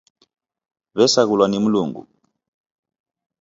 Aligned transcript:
W'esaghulwa 0.97 1.45
ni 1.47 1.59
Mlungu. 1.63 2.01